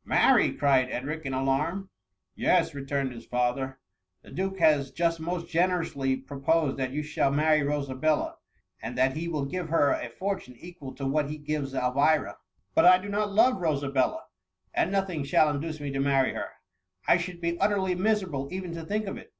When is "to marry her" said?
15.92-16.50